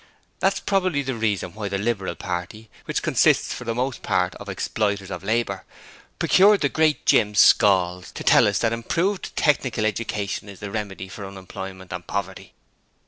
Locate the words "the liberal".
1.69-2.15